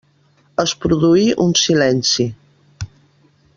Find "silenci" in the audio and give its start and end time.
1.65-2.27